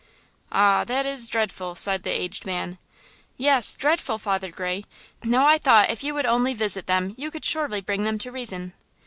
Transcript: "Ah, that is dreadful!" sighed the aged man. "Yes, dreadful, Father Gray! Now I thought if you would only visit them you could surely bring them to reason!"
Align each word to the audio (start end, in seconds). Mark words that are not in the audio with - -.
"Ah, 0.51 0.83
that 0.85 1.05
is 1.05 1.27
dreadful!" 1.27 1.75
sighed 1.75 2.01
the 2.01 2.09
aged 2.09 2.43
man. 2.43 2.79
"Yes, 3.37 3.75
dreadful, 3.75 4.17
Father 4.17 4.49
Gray! 4.49 4.83
Now 5.23 5.45
I 5.45 5.59
thought 5.59 5.91
if 5.91 6.03
you 6.03 6.15
would 6.15 6.25
only 6.25 6.55
visit 6.55 6.87
them 6.87 7.13
you 7.19 7.29
could 7.29 7.45
surely 7.45 7.81
bring 7.81 8.03
them 8.03 8.17
to 8.17 8.31
reason!" 8.31 8.73